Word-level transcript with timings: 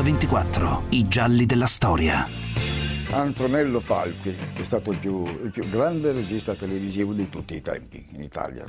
Mix24, 0.00 0.82
i 0.90 1.06
gialli 1.06 1.44
della 1.44 1.66
storia. 1.66 2.26
Antonello 3.10 3.80
Falchi 3.80 4.34
è 4.54 4.62
stato 4.64 4.90
il 4.90 4.98
più, 4.98 5.24
il 5.26 5.50
più 5.50 5.68
grande 5.68 6.12
regista 6.12 6.54
televisivo 6.54 7.12
di 7.12 7.28
tutti 7.28 7.54
i 7.54 7.60
tempi 7.60 8.08
in 8.12 8.22
Italia. 8.22 8.64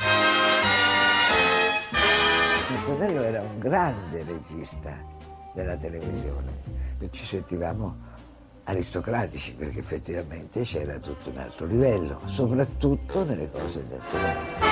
Antonello 2.76 3.22
era 3.22 3.42
un 3.42 3.58
grande 3.58 4.24
regista 4.24 4.98
della 5.54 5.78
televisione 5.78 6.64
ci 7.12 7.26
sentivamo 7.26 8.12
aristocratici 8.66 9.54
perché 9.54 9.80
effettivamente 9.80 10.62
c'era 10.62 10.98
tutto 11.00 11.30
un 11.30 11.38
altro 11.38 11.66
livello, 11.66 12.22
soprattutto 12.26 13.24
nelle 13.24 13.50
cose 13.52 13.84
di 13.84 13.94
Antonello. 13.94 14.72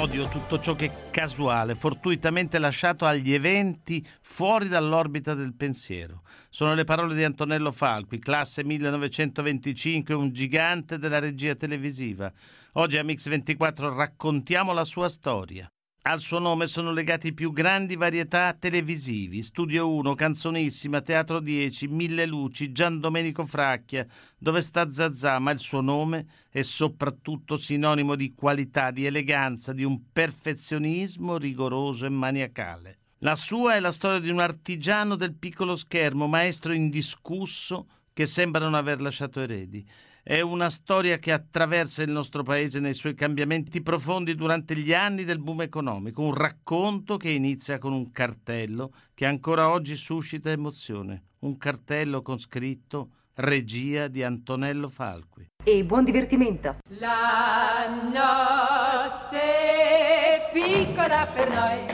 Odio 0.00 0.28
tutto 0.28 0.58
ciò 0.58 0.74
che 0.74 0.86
è 0.86 1.10
casuale, 1.10 1.74
fortuitamente 1.74 2.58
lasciato 2.58 3.04
agli 3.04 3.34
eventi 3.34 4.04
fuori 4.22 4.66
dall'orbita 4.66 5.34
del 5.34 5.52
pensiero. 5.52 6.22
Sono 6.48 6.72
le 6.72 6.84
parole 6.84 7.14
di 7.14 7.22
Antonello 7.22 7.70
Falqui, 7.70 8.18
classe 8.18 8.64
1925, 8.64 10.14
un 10.14 10.32
gigante 10.32 10.96
della 10.96 11.18
regia 11.18 11.54
televisiva. 11.54 12.32
Oggi 12.72 12.96
a 12.96 13.02
Mix24 13.02 13.94
raccontiamo 13.94 14.72
la 14.72 14.84
sua 14.84 15.10
storia. 15.10 15.70
Al 16.02 16.20
suo 16.20 16.38
nome 16.38 16.66
sono 16.66 16.92
legati 16.92 17.26
i 17.26 17.34
più 17.34 17.52
grandi 17.52 17.94
varietà 17.94 18.56
televisivi, 18.58 19.42
Studio 19.42 19.92
1, 19.92 20.14
Canzonissima, 20.14 21.02
Teatro 21.02 21.40
10, 21.40 21.88
Mille 21.88 22.24
Luci, 22.24 22.72
Gian 22.72 23.00
Domenico 23.00 23.44
Fracchia, 23.44 24.06
Dove 24.38 24.62
sta 24.62 24.90
Zazà, 24.90 25.38
ma 25.38 25.50
il 25.50 25.60
suo 25.60 25.82
nome 25.82 26.26
è 26.48 26.62
soprattutto 26.62 27.58
sinonimo 27.58 28.14
di 28.14 28.32
qualità, 28.32 28.90
di 28.90 29.04
eleganza, 29.04 29.74
di 29.74 29.84
un 29.84 30.10
perfezionismo 30.10 31.36
rigoroso 31.36 32.06
e 32.06 32.08
maniacale. 32.08 32.98
La 33.18 33.36
sua 33.36 33.74
è 33.74 33.80
la 33.80 33.92
storia 33.92 34.20
di 34.20 34.30
un 34.30 34.40
artigiano 34.40 35.16
del 35.16 35.34
piccolo 35.34 35.76
schermo, 35.76 36.26
maestro 36.26 36.72
indiscusso, 36.72 37.86
che 38.14 38.24
sembra 38.24 38.64
non 38.64 38.72
aver 38.72 39.02
lasciato 39.02 39.40
eredi. 39.40 39.86
È 40.30 40.40
una 40.40 40.70
storia 40.70 41.18
che 41.18 41.32
attraversa 41.32 42.04
il 42.04 42.10
nostro 42.12 42.44
paese 42.44 42.78
nei 42.78 42.94
suoi 42.94 43.16
cambiamenti 43.16 43.82
profondi 43.82 44.36
durante 44.36 44.76
gli 44.76 44.94
anni 44.94 45.24
del 45.24 45.40
boom 45.40 45.62
economico, 45.62 46.22
un 46.22 46.34
racconto 46.34 47.16
che 47.16 47.30
inizia 47.30 47.78
con 47.78 47.92
un 47.92 48.12
cartello 48.12 48.92
che 49.12 49.26
ancora 49.26 49.68
oggi 49.68 49.96
suscita 49.96 50.48
emozione, 50.48 51.24
un 51.40 51.58
cartello 51.58 52.22
con 52.22 52.38
scritto 52.38 53.08
Regia 53.34 54.06
di 54.06 54.22
Antonello 54.22 54.88
Falqui. 54.88 55.48
E 55.64 55.84
buon 55.84 56.04
divertimento. 56.04 56.76
La 56.90 57.88
notte 58.12 59.40
è 59.40 60.50
piccola 60.52 61.26
per 61.26 61.48
noi, 61.48 61.86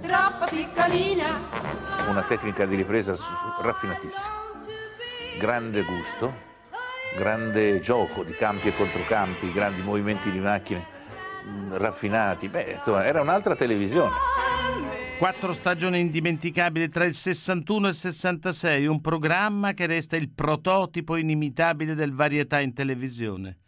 troppo 0.00 0.44
piccolina. 0.50 1.48
Una 2.08 2.22
tecnica 2.22 2.66
di 2.66 2.74
ripresa 2.74 3.14
raffinatissima, 3.60 4.34
grande 5.38 5.84
gusto, 5.84 6.47
grande 7.16 7.80
gioco 7.80 8.22
di 8.22 8.32
campi 8.32 8.68
e 8.68 8.74
controcampi, 8.74 9.52
grandi 9.52 9.82
movimenti 9.82 10.30
di 10.30 10.38
macchine 10.38 10.86
mh, 11.44 11.76
raffinati. 11.76 12.48
Beh, 12.48 12.72
insomma, 12.76 13.04
era 13.04 13.20
un'altra 13.20 13.54
televisione. 13.54 14.14
Quattro 15.18 15.52
stagioni 15.52 15.98
indimenticabili 15.98 16.88
tra 16.88 17.04
il 17.04 17.14
61 17.14 17.86
e 17.86 17.90
il 17.90 17.96
66, 17.96 18.86
un 18.86 19.00
programma 19.00 19.72
che 19.72 19.86
resta 19.86 20.14
il 20.14 20.30
prototipo 20.30 21.16
inimitabile 21.16 21.96
del 21.96 22.14
varietà 22.14 22.60
in 22.60 22.72
televisione. 22.72 23.58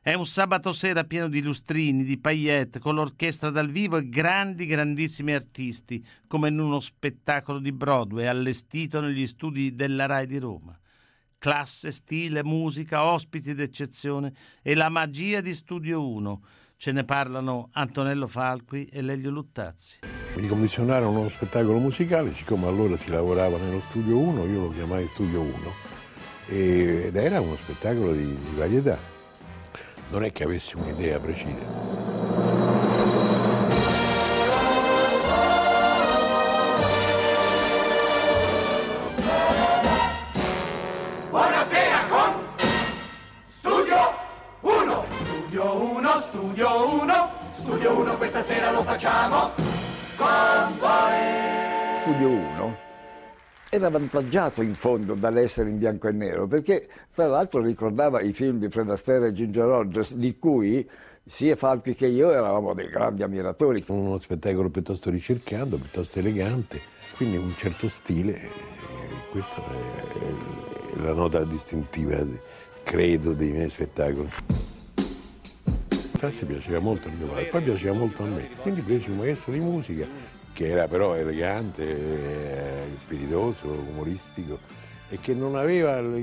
È 0.00 0.14
un 0.14 0.24
sabato 0.24 0.70
sera 0.72 1.02
pieno 1.02 1.28
di 1.28 1.42
lustrini, 1.42 2.04
di 2.04 2.16
paillette, 2.16 2.78
con 2.78 2.94
l'orchestra 2.94 3.50
dal 3.50 3.68
vivo 3.68 3.96
e 3.96 4.08
grandi, 4.08 4.66
grandissimi 4.66 5.34
artisti, 5.34 6.02
come 6.28 6.48
in 6.48 6.60
uno 6.60 6.78
spettacolo 6.78 7.58
di 7.58 7.72
Broadway 7.72 8.26
allestito 8.26 9.00
negli 9.00 9.26
studi 9.26 9.74
della 9.74 10.06
RAI 10.06 10.26
di 10.26 10.38
Roma. 10.38 10.78
Classe, 11.40 11.92
stile, 11.92 12.42
musica, 12.42 13.04
ospiti 13.04 13.54
d'eccezione 13.54 14.32
e 14.60 14.74
la 14.74 14.88
magia 14.88 15.40
di 15.40 15.54
Studio 15.54 16.04
1. 16.04 16.42
Ce 16.76 16.90
ne 16.90 17.04
parlano 17.04 17.68
Antonello 17.72 18.26
Falqui 18.26 18.86
e 18.86 19.00
Lelio 19.02 19.30
Luttazzi. 19.30 20.00
Mi 20.34 20.48
commissionarono 20.48 21.20
uno 21.20 21.28
spettacolo 21.28 21.78
musicale, 21.78 22.34
siccome 22.34 22.66
allora 22.66 22.96
si 22.96 23.10
lavorava 23.10 23.56
nello 23.56 23.80
studio 23.88 24.18
1, 24.18 24.44
io 24.46 24.60
lo 24.62 24.70
chiamai 24.70 25.06
studio 25.12 25.40
1 25.40 25.52
e- 26.48 27.02
ed 27.06 27.16
era 27.16 27.40
uno 27.40 27.56
spettacolo 27.56 28.12
di, 28.12 28.26
di 28.26 28.56
varietà. 28.56 28.98
Non 30.10 30.24
è 30.24 30.32
che 30.32 30.42
avessi 30.42 30.76
un'idea 30.76 31.20
precisa. 31.20 32.17
1, 45.88 46.20
Studio 46.20 47.00
1, 47.00 47.12
Studio 47.52 47.98
1 47.98 48.16
questa 48.16 48.42
sera 48.42 48.70
lo 48.70 48.82
facciamo 48.82 49.50
con 50.16 50.78
voi. 50.78 52.02
Studio 52.02 52.28
1 52.28 52.76
era 53.70 53.86
avvantaggiato 53.86 54.62
in 54.62 54.74
fondo 54.74 55.14
dall'essere 55.14 55.68
in 55.68 55.78
bianco 55.78 56.08
e 56.08 56.12
nero 56.12 56.46
perché 56.46 56.88
tra 57.14 57.26
l'altro 57.26 57.60
ricordava 57.60 58.20
i 58.20 58.32
film 58.32 58.58
di 58.58 58.68
Fred 58.68 58.90
Astaire 58.90 59.28
e 59.28 59.32
Ginger 59.32 59.64
Rogers 59.64 60.14
di 60.14 60.38
cui 60.38 60.88
sia 61.24 61.56
Falchi 61.56 61.94
che 61.94 62.06
io 62.06 62.30
eravamo 62.30 62.74
dei 62.74 62.88
grandi 62.88 63.22
ammiratori. 63.22 63.84
Uno 63.88 64.18
spettacolo 64.18 64.68
piuttosto 64.70 65.10
ricercato, 65.10 65.76
piuttosto 65.76 66.18
elegante, 66.18 66.80
quindi 67.16 67.36
un 67.36 67.54
certo 67.56 67.88
stile, 67.88 68.34
e 68.34 68.50
questa 69.30 69.56
è 69.56 71.02
la 71.02 71.12
nota 71.12 71.44
distintiva, 71.44 72.24
credo, 72.82 73.32
dei 73.32 73.50
miei 73.50 73.68
spettacoli. 73.68 74.30
Tassi 76.18 76.44
piaceva 76.46 76.80
molto 76.80 77.08
a 77.08 77.12
mio 77.12 77.26
padre, 77.28 77.44
poi 77.44 77.62
piaceva 77.62 77.94
molto 77.96 78.22
a 78.24 78.26
me, 78.26 78.48
quindi 78.60 78.80
presi 78.80 79.08
un 79.10 79.18
maestro 79.18 79.52
di 79.52 79.60
musica 79.60 80.04
che 80.52 80.68
era 80.68 80.88
però 80.88 81.14
elegante, 81.14 81.82
eh, 81.84 82.84
spiritoso, 82.98 83.68
umoristico 83.88 84.58
e 85.10 85.18
che 85.20 85.32
non 85.32 85.54
aveva 85.54 86.00
l- 86.00 86.16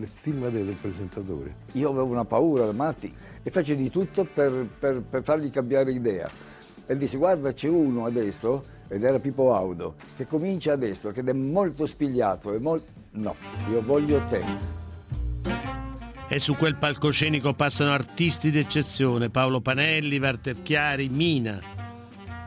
l- 0.00 0.06
stima 0.06 0.48
del 0.48 0.64
del 0.64 0.74
presentatore. 0.76 1.54
Io 1.72 1.90
avevo 1.90 2.06
una 2.06 2.24
paura 2.24 2.64
da 2.64 2.72
matti 2.72 3.12
e 3.42 3.50
fece 3.50 3.76
di 3.76 3.90
tutto 3.90 4.24
per, 4.24 4.66
per- 4.78 5.02
per 5.02 5.22
fargli 5.22 5.50
cambiare 5.50 5.92
idea. 5.92 6.28
E 6.86 6.96
disse 6.96 7.18
guarda 7.18 7.52
c'è 7.52 7.68
uno 7.68 8.06
adesso, 8.06 8.62
ed 8.88 9.04
era 9.04 9.18
Pippo 9.18 9.54
Audo, 9.54 9.94
che 10.16 10.26
comincia 10.26 10.72
adesso, 10.72 11.10
che 11.10 11.20
è 11.22 11.32
molto 11.34 11.84
spigliato 11.84 12.54
e 12.54 12.58
molto... 12.58 12.90
No, 13.12 13.34
io 13.70 13.82
voglio 13.82 14.22
te. 14.24 14.82
E 16.26 16.38
su 16.38 16.54
quel 16.56 16.76
palcoscenico 16.76 17.52
passano 17.52 17.92
artisti 17.92 18.50
d'eccezione, 18.50 19.30
Paolo 19.30 19.60
Panelli, 19.60 20.18
Walter 20.18 20.62
Chiari, 20.62 21.08
Mina. 21.08 21.60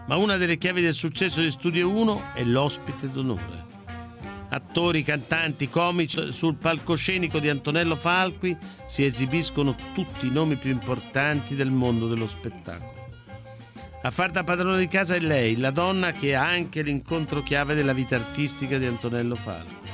Ma 0.08 0.16
una 0.16 0.38
delle 0.38 0.58
chiavi 0.58 0.82
del 0.82 0.94
successo 0.94 1.42
di 1.42 1.52
Studio 1.52 1.90
1 1.92 2.22
è 2.34 2.44
l'ospite 2.44 3.10
d'onore. 3.10 3.66
Attori, 4.50 5.04
cantanti, 5.04 5.70
comici, 5.70 6.32
sul 6.32 6.56
palcoscenico 6.56 7.40
di 7.40 7.50
Antonello 7.50 7.96
Falqui 7.96 8.58
si 8.88 9.06
esibiscono 9.06 9.76
tutti 9.94 10.28
i 10.28 10.32
nomi 10.32 10.56
più 10.56 10.72
importanti 10.72 11.54
del 11.54 11.70
mondo 11.70 12.08
dello 12.08 12.28
spettacolo. 12.28 12.96
A 14.02 14.12
far 14.12 14.32
da 14.32 14.44
padrona 14.44 14.78
di 14.78 14.88
casa 14.88 15.16
è 15.16 15.20
lei, 15.20 15.58
la 15.58 15.72
donna 15.72 16.14
che 16.14 16.34
ha 16.36 16.46
anche 16.46 16.82
l'incontro 16.82 17.44
chiave 17.44 17.76
della 17.76 17.94
vita 17.94 18.16
artistica 18.16 18.78
di 18.78 18.86
Antonello 18.86 19.36
Falqui. 19.36 19.87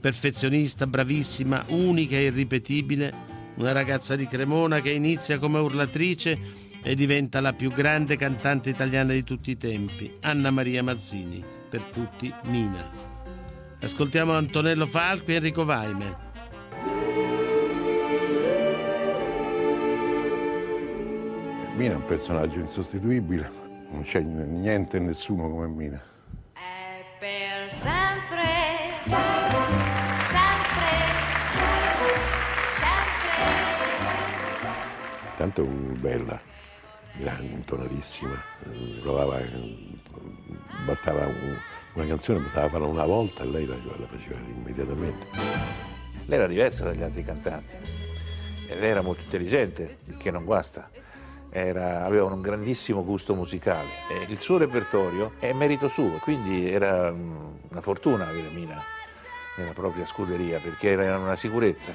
Perfezionista, 0.00 0.86
bravissima, 0.86 1.62
unica 1.68 2.16
e 2.16 2.24
irripetibile, 2.24 3.12
una 3.56 3.72
ragazza 3.72 4.16
di 4.16 4.26
Cremona 4.26 4.80
che 4.80 4.90
inizia 4.90 5.38
come 5.38 5.58
urlatrice 5.58 6.38
e 6.82 6.94
diventa 6.94 7.40
la 7.40 7.52
più 7.52 7.70
grande 7.70 8.16
cantante 8.16 8.70
italiana 8.70 9.12
di 9.12 9.22
tutti 9.22 9.50
i 9.50 9.58
tempi, 9.58 10.16
Anna 10.20 10.50
Maria 10.50 10.82
Mazzini, 10.82 11.44
per 11.68 11.82
tutti 11.82 12.32
Mina. 12.44 12.90
Ascoltiamo 13.82 14.32
Antonello 14.32 14.86
Falqui 14.86 15.34
e 15.34 15.36
Enrico 15.36 15.64
Vaime. 15.66 16.28
Mina 21.76 21.92
è 21.92 21.96
un 21.96 22.04
personaggio 22.06 22.58
insostituibile, 22.58 23.50
non 23.90 24.02
c'è 24.02 24.20
niente 24.20 24.96
e 24.96 25.00
nessuno 25.00 25.50
come 25.50 25.66
Mina. 25.66 26.02
È 26.52 27.04
per 27.18 27.72
sempre, 27.72 28.42
sempre, 29.04 29.39
Tanto 35.40 35.64
bella, 35.64 36.38
grande, 37.16 37.54
intonatissima, 37.54 38.38
provava, 39.00 39.40
bastava 40.84 41.24
un- 41.24 41.56
una 41.94 42.06
canzone, 42.06 42.40
bastava 42.40 42.68
farla 42.68 42.84
una 42.86 43.06
volta 43.06 43.42
e 43.44 43.46
lei 43.46 43.64
la, 43.64 43.74
la 43.74 44.06
faceva 44.06 44.38
immediatamente. 44.38 45.24
Lei 46.26 46.38
era 46.38 46.46
diversa 46.46 46.84
dagli 46.84 47.00
altri 47.00 47.24
cantanti. 47.24 47.74
ed 48.68 48.84
era 48.84 49.00
molto 49.00 49.22
intelligente, 49.22 50.00
che 50.18 50.30
non 50.30 50.44
guasta. 50.44 50.90
Era- 51.48 52.04
aveva 52.04 52.24
un 52.26 52.42
grandissimo 52.42 53.02
gusto 53.02 53.34
musicale 53.34 53.88
e 54.10 54.30
il 54.30 54.40
suo 54.40 54.58
repertorio 54.58 55.32
è 55.38 55.54
merito 55.54 55.88
suo, 55.88 56.18
quindi 56.18 56.70
era 56.70 57.10
mm, 57.10 57.46
una 57.70 57.80
fortuna 57.80 58.28
avere 58.28 58.50
Mina 58.50 58.78
nella 59.56 59.72
propria 59.72 60.04
scuderia 60.04 60.58
perché 60.60 60.90
era 60.90 61.16
una 61.16 61.34
sicurezza. 61.34 61.92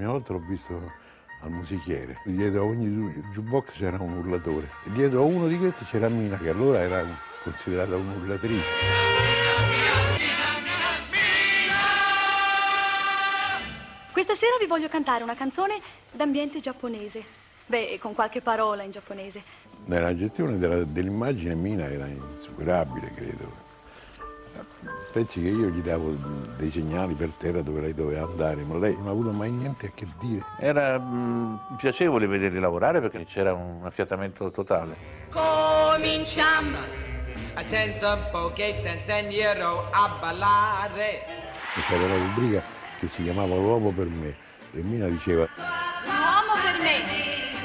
Prima 0.00 0.12
volta 0.12 0.32
l'ho 0.32 0.42
visto 0.46 0.92
al 1.42 1.50
musichiere, 1.50 2.22
dietro 2.24 2.62
a 2.62 2.64
ogni 2.64 2.86
ju- 2.86 3.22
jukebox 3.32 3.76
c'era 3.76 4.00
un 4.00 4.16
urlatore 4.16 4.70
e 4.86 4.92
dietro 4.92 5.20
a 5.20 5.24
uno 5.24 5.46
di 5.46 5.58
questi 5.58 5.84
c'era 5.84 6.08
Mina 6.08 6.38
che 6.38 6.48
allora 6.48 6.80
era 6.80 7.04
considerata 7.42 7.96
un'urlatrice. 7.96 8.64
Questa 14.10 14.34
sera 14.34 14.56
vi 14.58 14.66
voglio 14.66 14.88
cantare 14.88 15.22
una 15.22 15.34
canzone 15.34 15.78
d'ambiente 16.10 16.60
giapponese. 16.60 17.22
Beh, 17.66 17.98
con 18.00 18.14
qualche 18.14 18.40
parola 18.40 18.82
in 18.82 18.92
giapponese. 18.92 19.42
Nella 19.84 20.16
gestione 20.16 20.58
dell'immagine 20.58 21.54
Mina 21.54 21.90
era 21.90 22.06
insuperabile, 22.06 23.12
credo. 23.12 23.69
Pensi 25.12 25.42
che 25.42 25.48
io 25.48 25.68
gli 25.68 25.80
davo 25.80 26.14
dei 26.56 26.70
segnali 26.70 27.14
per 27.14 27.30
terra 27.36 27.62
dove 27.62 27.80
lei 27.80 27.94
doveva 27.94 28.24
andare, 28.24 28.62
ma 28.62 28.78
lei 28.78 28.94
non 28.96 29.08
ha 29.08 29.10
avuto 29.10 29.32
mai 29.32 29.50
niente 29.50 29.86
a 29.86 29.90
che 29.92 30.06
dire. 30.20 30.44
Era 30.58 30.98
mm, 31.00 31.56
piacevole 31.76 32.28
vederli 32.28 32.60
lavorare 32.60 33.00
perché 33.00 33.24
c'era 33.24 33.52
un 33.52 33.80
affiatamento 33.84 34.50
totale. 34.50 34.96
Cominciamo. 35.30 36.78
Attento 37.54 38.06
un 38.06 38.28
po' 38.30 38.52
che 38.52 38.80
ti 38.82 38.96
insegnerò 38.96 39.88
a 39.90 40.16
ballare. 40.20 41.26
E 41.26 41.80
C'era 41.88 42.04
una 42.04 42.16
rubrica 42.16 42.62
che 43.00 43.08
si 43.08 43.24
chiamava 43.24 43.56
L'uomo 43.56 43.90
per 43.90 44.06
me 44.06 44.36
e 44.72 44.82
Mina 44.82 45.08
diceva 45.08 45.48
L'uomo 45.56 46.60
per 46.62 46.80
me 46.80 47.02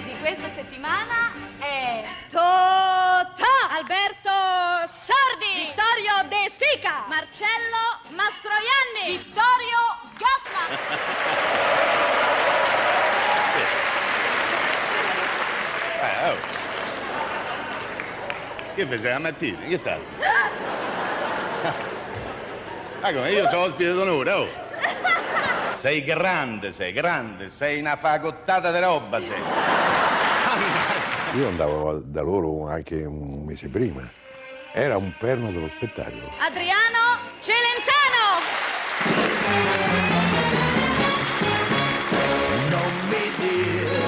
di 0.06 0.14
questa 0.20 0.48
settimana 0.48 1.45
Marcello 7.36 8.16
Mastroianni 8.16 9.18
Vittorio 9.18 9.82
Gassman 10.16 10.72
Eh, 16.02 16.30
oh. 16.30 16.38
Che 18.74 18.86
fai, 18.86 19.02
la 19.02 19.20
mattina? 19.20 19.60
Che 19.68 19.78
stai? 19.78 20.00
Ah, 23.02 23.12
come? 23.12 23.32
Io 23.32 23.48
sono 23.50 23.64
ospite 23.64 23.92
d'onore, 23.92 24.32
oh! 24.32 24.48
Sei 25.76 26.04
grande, 26.04 26.72
sei 26.72 26.94
grande, 26.94 27.50
sei 27.50 27.82
una 27.82 27.98
fagottata 27.98 28.72
di 28.72 28.80
roba, 28.80 29.20
sei. 29.20 29.42
Io 31.38 31.48
andavo 31.50 32.00
da 32.02 32.22
loro 32.22 32.70
anche 32.70 33.04
un 33.04 33.44
mese 33.44 33.68
prima. 33.68 34.24
Era 34.72 34.98
un 34.98 35.14
perno 35.18 35.52
dello 35.52 35.70
spettacolo. 35.70 36.32
Adriano 36.40 37.25
Celentano 37.46 38.42
Non 42.72 42.92
mi 43.08 43.26
dire, 43.38 44.00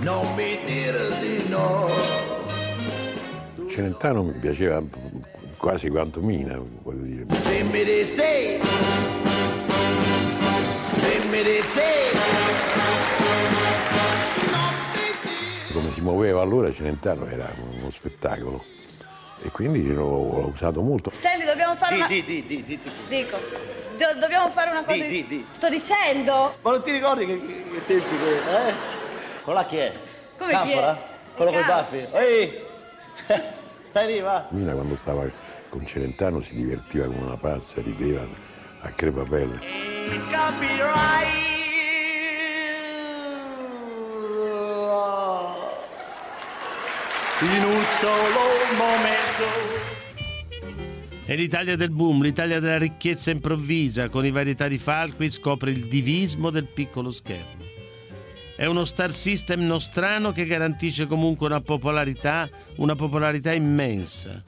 non 0.00 0.34
mi 0.34 0.58
dire 0.64 1.20
di 1.20 1.48
no. 1.48 1.88
Celentano 3.70 4.24
mi 4.24 4.32
piaceva 4.32 4.82
quasi 5.56 5.88
quanto 5.88 6.20
Mina, 6.20 6.60
voglio 6.82 7.02
dire. 7.02 7.26
Dimmi 7.26 7.84
di 7.84 8.04
sì, 8.04 8.58
dimmi 10.98 11.42
di 11.44 11.60
sì. 11.62 11.92
Come 15.72 15.92
si 15.94 16.00
muoveva 16.00 16.42
allora 16.42 16.72
Celentano 16.72 17.24
era 17.26 17.54
uno 17.56 17.92
spettacolo 17.92 18.82
quindi 19.54 19.86
l'ho, 19.86 20.02
l'ho 20.02 20.50
usato 20.52 20.82
molto. 20.82 21.10
Senti, 21.10 21.44
dobbiamo 21.44 21.76
fare 21.76 21.94
una... 21.94 22.08
Di, 22.08 22.24
di, 22.24 22.44
di, 22.44 22.64
di, 22.64 22.80
di. 22.82 22.90
Dico, 23.06 23.38
do- 23.96 24.18
dobbiamo 24.18 24.50
fare 24.50 24.70
una 24.70 24.82
cosa... 24.82 25.00
Di, 25.00 25.08
di, 25.08 25.26
di. 25.28 25.46
Sto 25.52 25.68
dicendo... 25.68 26.56
Ma 26.60 26.70
non 26.72 26.82
ti 26.82 26.90
ricordi 26.90 27.24
che, 27.24 27.40
che, 27.40 27.86
tempi 27.86 28.18
che... 28.18 28.36
Eh? 28.36 28.74
Quello 29.44 29.58
là 29.60 29.64
chi 29.64 29.76
è? 29.76 29.94
Come 30.36 30.50
chi 30.50 30.56
è? 30.56 30.58
Canfora? 30.58 30.98
Quello 31.36 31.50
con 31.52 31.60
i 31.60 31.64
Canfora. 31.64 31.82
baffi? 31.82 32.16
Ehi! 32.16 32.60
Stai 33.90 34.12
lì, 34.12 34.20
va? 34.20 34.46
Mina 34.48 34.72
quando 34.72 34.96
stava 34.96 35.30
con 35.68 35.86
Celentano 35.86 36.40
si 36.40 36.56
divertiva 36.56 37.06
come 37.06 37.20
una 37.20 37.36
pazza, 37.36 37.80
rideva 37.80 38.26
a 38.80 38.88
crepapelle. 38.88 39.60
In 47.40 47.64
un 47.64 47.82
solo 47.82 48.40
momento. 48.78 49.82
È 51.24 51.34
l'Italia 51.34 51.74
del 51.74 51.90
boom, 51.90 52.22
l'Italia 52.22 52.60
della 52.60 52.78
ricchezza 52.78 53.32
improvvisa, 53.32 54.08
con 54.08 54.24
i 54.24 54.30
varietà 54.30 54.68
di 54.68 54.78
Falqui 54.78 55.28
scopre 55.32 55.72
il 55.72 55.86
divismo 55.86 56.50
del 56.50 56.66
piccolo 56.66 57.10
schermo. 57.10 57.64
È 58.54 58.66
uno 58.66 58.84
star 58.84 59.12
system 59.12 59.62
nostrano 59.62 60.30
che 60.30 60.46
garantisce 60.46 61.08
comunque 61.08 61.46
una 61.46 61.60
popolarità, 61.60 62.48
una 62.76 62.94
popolarità 62.94 63.52
immensa. 63.52 64.40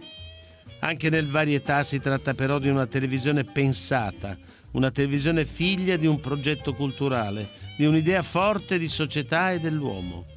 Anche 0.78 1.10
nel 1.10 1.26
varietà 1.28 1.82
si 1.82 1.98
tratta 1.98 2.34
però 2.34 2.60
di 2.60 2.68
una 2.68 2.86
televisione 2.86 3.42
pensata, 3.42 4.38
una 4.72 4.92
televisione 4.92 5.44
figlia 5.44 5.96
di 5.96 6.06
un 6.06 6.20
progetto 6.20 6.72
culturale, 6.72 7.48
di 7.76 7.84
un'idea 7.84 8.22
forte 8.22 8.78
di 8.78 8.88
società 8.88 9.50
e 9.50 9.58
dell'uomo. 9.58 10.35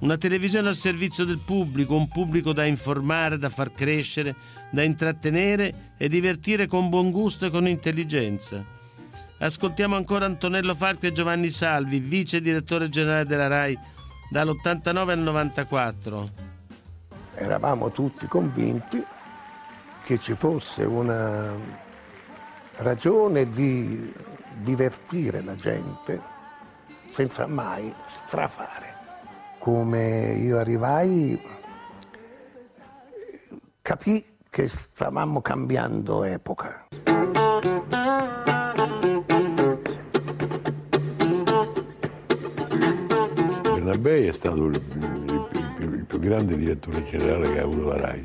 Una 0.00 0.16
televisione 0.16 0.68
al 0.68 0.76
servizio 0.76 1.24
del 1.24 1.40
pubblico, 1.44 1.96
un 1.96 2.06
pubblico 2.06 2.52
da 2.52 2.64
informare, 2.64 3.36
da 3.36 3.50
far 3.50 3.72
crescere, 3.72 4.34
da 4.70 4.84
intrattenere 4.84 5.94
e 5.96 6.08
divertire 6.08 6.68
con 6.68 6.88
buon 6.88 7.10
gusto 7.10 7.46
e 7.46 7.50
con 7.50 7.66
intelligenza. 7.66 8.62
Ascoltiamo 9.38 9.96
ancora 9.96 10.24
Antonello 10.24 10.74
Falco 10.74 11.06
e 11.06 11.12
Giovanni 11.12 11.50
Salvi, 11.50 11.98
vice 11.98 12.40
direttore 12.40 12.88
generale 12.88 13.24
della 13.24 13.48
RAI 13.48 13.76
dall'89 14.30 15.10
al 15.10 15.18
94. 15.18 16.30
Eravamo 17.34 17.90
tutti 17.90 18.26
convinti 18.26 19.04
che 20.04 20.18
ci 20.20 20.34
fosse 20.34 20.84
una 20.84 21.54
ragione 22.76 23.48
di 23.48 24.12
divertire 24.62 25.42
la 25.42 25.56
gente 25.56 26.22
senza 27.10 27.46
mai 27.48 27.92
strafare. 28.26 28.97
Come 29.70 30.32
io 30.40 30.56
arrivai, 30.56 31.38
capì 33.82 34.24
che 34.48 34.66
stavamo 34.66 35.42
cambiando 35.42 36.24
epoca. 36.24 36.86
Bernabei 43.62 44.26
è 44.26 44.32
stato 44.32 44.64
il, 44.66 44.74
il- 44.74 45.48
il- 45.80 46.04
più 46.06 46.18
grande 46.18 46.56
direttore 46.56 47.04
generale 47.04 47.52
che 47.52 47.60
ha 47.60 47.64
avuto 47.64 47.88
la 47.88 47.96
RAI. 47.98 48.24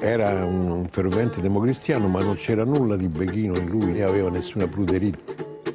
Era 0.00 0.44
un, 0.44 0.70
un 0.70 0.88
fervente 0.88 1.40
democristiano, 1.42 2.08
ma 2.08 2.22
non 2.22 2.36
c'era 2.36 2.64
nulla 2.64 2.96
di 2.96 3.08
Bechino 3.08 3.56
in 3.58 3.66
lui, 3.68 3.92
né 3.92 4.02
aveva 4.02 4.30
nessuna 4.30 4.66
pruderia. 4.66 5.12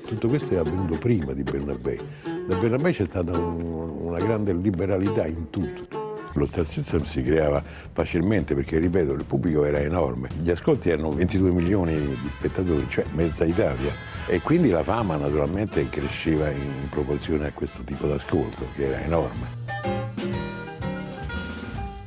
Tutto 0.05 0.27
questo 0.27 0.53
è 0.53 0.58
avvenuto 0.58 0.98
prima 0.98 1.34
di 1.34 1.43
Bernabei. 1.43 2.01
Da 2.47 2.57
Bernabei 2.57 2.93
c'è 2.93 3.05
stata 3.05 3.31
un- 3.38 3.62
una 4.01 4.19
grande 4.19 4.53
liberalità 4.53 5.25
in 5.25 5.50
tutto. 5.50 6.01
Lo 6.33 6.45
Star 6.47 6.65
System 6.65 7.03
si 7.03 7.23
creava 7.23 7.63
facilmente 7.91 8.55
perché, 8.55 8.79
ripeto, 8.79 9.13
il 9.13 9.23
pubblico 9.23 9.63
era 9.65 9.79
enorme. 9.79 10.29
Gli 10.41 10.50
ascolti 10.50 10.89
erano 10.89 11.12
22 11.12 11.51
milioni 11.51 11.95
di 11.95 12.29
spettatori, 12.38 12.85
cioè 12.89 13.05
mezza 13.13 13.45
Italia. 13.45 13.93
E 14.27 14.41
quindi 14.41 14.69
la 14.69 14.83
fama 14.83 15.15
naturalmente 15.15 15.88
cresceva 15.89 16.50
in 16.50 16.89
proporzione 16.89 17.47
a 17.47 17.51
questo 17.51 17.83
tipo 17.83 18.07
d'ascolto, 18.07 18.65
che 18.75 18.88
era 18.88 19.00
enorme. 19.01 19.62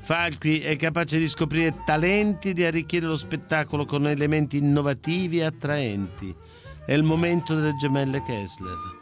Falqui 0.03 0.61
è 0.61 0.77
capace 0.77 1.19
di 1.19 1.29
scoprire 1.29 1.75
talenti 1.85 2.51
e 2.51 2.53
di 2.53 2.65
arricchire 2.65 3.07
lo 3.07 3.17
spettacolo 3.17 3.85
con 3.87 4.07
elementi 4.07 4.57
innovativi 4.59 5.39
e 5.39 5.45
attraenti. 5.45 6.35
È 6.85 6.93
il 6.93 7.03
momento 7.03 7.55
delle 7.55 7.75
gemelle 7.77 8.23
Kessler. 8.23 8.96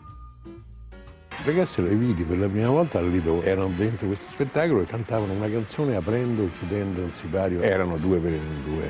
I 1.45 1.49
ragazzi 1.49 1.87
li 1.87 1.95
vidi 1.95 2.25
per 2.25 2.39
la 2.39 2.49
prima 2.49 2.71
volta 2.71 3.01
al 3.01 3.11
Lido, 3.11 3.43
erano 3.43 3.71
dentro 3.77 4.07
questo 4.07 4.25
spettacolo 4.31 4.81
e 4.81 4.87
cantavano 4.87 5.35
una 5.35 5.51
canzone 5.51 5.95
aprendo 5.95 6.43
e 6.43 6.49
chiudendo 6.59 7.03
il 7.03 7.13
sipario. 7.21 7.61
Erano 7.61 7.99
due, 7.99 8.19
due, 8.19 8.89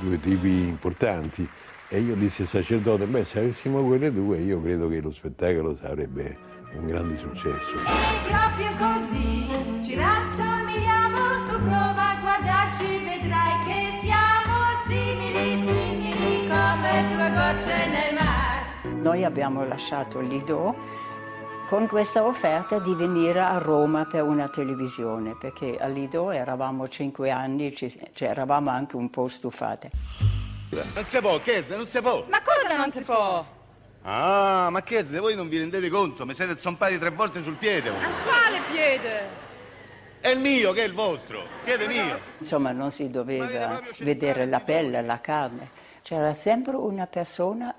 due 0.00 0.18
tipi 0.20 0.48
importanti 0.68 1.46
E 1.90 2.00
io 2.00 2.14
dissi 2.16 2.42
al 2.42 2.48
sacerdote, 2.48 3.06
beh, 3.06 3.24
se 3.24 3.38
avessimo 3.38 3.82
quelle 3.82 4.12
due, 4.12 4.38
io 4.38 4.60
credo 4.60 4.88
che 4.88 5.00
lo 5.00 5.10
spettacolo 5.10 5.74
sarebbe 5.80 6.36
un 6.74 6.86
grande 6.86 7.16
successo. 7.16 7.72
E 7.72 8.28
proprio 8.28 8.68
così 8.76 9.82
ci 9.82 9.94
rassomigliamo, 9.94 11.44
tu 11.46 11.56
prova 11.62 12.10
a 12.10 12.20
guardarci, 12.20 12.84
vedrai 13.04 13.58
che 13.64 13.98
siamo 14.02 14.54
simili, 14.86 15.66
simili 15.66 16.46
come 16.46 17.04
due 17.14 17.30
gocce 17.30 17.86
nel 17.86 18.14
mare. 18.14 19.00
Noi 19.00 19.24
abbiamo 19.24 19.64
lasciato 19.64 20.20
Lido 20.20 20.76
con 21.68 21.86
questa 21.86 22.24
offerta 22.24 22.78
di 22.78 22.94
venire 22.94 23.40
a 23.40 23.58
Roma 23.58 24.06
per 24.06 24.22
una 24.22 24.48
televisione, 24.48 25.36
perché 25.36 25.76
a 25.78 25.86
Lido 25.86 26.30
eravamo 26.30 26.88
cinque 26.88 27.30
anni, 27.30 27.76
ci, 27.76 27.94
cioè 28.14 28.30
eravamo 28.30 28.70
anche 28.70 28.96
un 28.96 29.10
po' 29.10 29.28
stufate. 29.28 29.90
Non 30.70 31.04
si 31.04 31.20
può, 31.20 31.38
che 31.40 31.66
non 31.68 31.86
si 31.86 32.00
può. 32.00 32.24
Ma 32.30 32.40
cosa 32.40 32.74
non 32.74 32.90
si 32.90 33.02
può? 33.02 33.44
Ah, 34.00 34.68
ma 34.70 34.82
che 34.82 35.02
voi 35.02 35.34
non 35.34 35.50
vi 35.50 35.58
rendete 35.58 35.90
conto? 35.90 36.24
Mi 36.24 36.32
siete 36.32 36.56
zompati 36.56 36.98
tre 36.98 37.10
volte 37.10 37.42
sul 37.42 37.56
piede. 37.56 37.90
voi. 37.90 38.02
A 38.02 38.08
quale 38.22 38.60
piede? 38.70 39.22
È 40.20 40.28
il 40.28 40.38
mio, 40.38 40.72
che 40.72 40.84
è 40.84 40.86
il 40.86 40.94
vostro. 40.94 41.42
Piede 41.64 41.86
mio. 41.86 42.18
Insomma, 42.38 42.72
non 42.72 42.92
si 42.92 43.10
doveva 43.10 43.78
vedere 43.98 44.46
la 44.46 44.60
pelle, 44.60 45.02
la 45.02 45.20
carne. 45.20 45.68
C'era 46.00 46.32
sempre 46.32 46.76
una 46.76 47.06
persona, 47.06 47.74